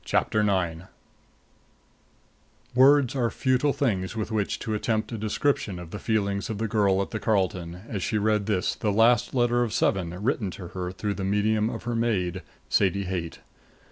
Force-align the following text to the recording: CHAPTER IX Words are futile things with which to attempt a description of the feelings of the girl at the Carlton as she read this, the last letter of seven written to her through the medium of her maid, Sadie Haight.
CHAPTER 0.03 0.39
IX 0.41 0.85
Words 2.73 3.15
are 3.15 3.29
futile 3.29 3.71
things 3.71 4.15
with 4.15 4.31
which 4.31 4.57
to 4.61 4.73
attempt 4.73 5.11
a 5.11 5.15
description 5.19 5.77
of 5.77 5.91
the 5.91 5.99
feelings 5.99 6.49
of 6.49 6.57
the 6.57 6.67
girl 6.67 7.03
at 7.03 7.11
the 7.11 7.19
Carlton 7.19 7.83
as 7.87 8.01
she 8.01 8.17
read 8.17 8.47
this, 8.47 8.73
the 8.73 8.91
last 8.91 9.35
letter 9.35 9.61
of 9.61 9.71
seven 9.73 10.09
written 10.23 10.49
to 10.57 10.69
her 10.69 10.91
through 10.91 11.13
the 11.13 11.23
medium 11.23 11.69
of 11.69 11.83
her 11.83 11.95
maid, 11.95 12.41
Sadie 12.67 13.03
Haight. 13.05 13.41